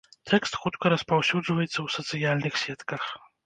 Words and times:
Тэкст 0.29 0.53
хутка 0.61 0.93
распаўсюджваецца 0.93 1.79
ў 1.85 1.87
сацыяльных 1.99 2.53
сетках. 2.67 3.03